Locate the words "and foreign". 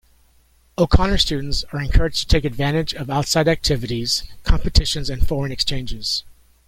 5.11-5.51